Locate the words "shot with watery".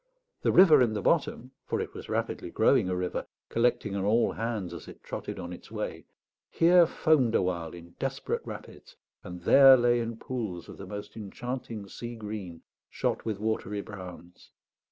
12.89-13.81